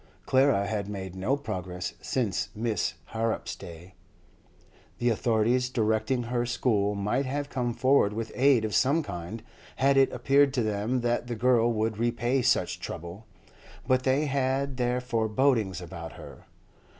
[0.25, 3.93] Clara had made no progress since Miss Harrop's day.
[4.97, 9.43] The authorities directing her school might have come forward with aid of some kind,
[9.75, 13.27] had it appeared to them that the girl would repay such trouble;
[13.87, 16.45] but they had their forebodings about her.